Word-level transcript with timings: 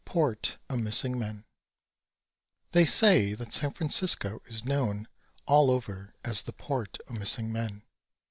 Port 0.03 0.57
O'Missing 0.67 1.19
Men 1.19 1.45
They 2.71 2.85
say 2.85 3.35
that 3.35 3.53
San 3.53 3.69
Francisco 3.69 4.41
is 4.47 4.65
known 4.65 5.07
all 5.45 5.69
over 5.69 6.15
as 6.23 6.41
the 6.41 6.53
Port 6.53 6.97
o' 7.07 7.13
Missing 7.13 7.51
Men. 7.53 7.83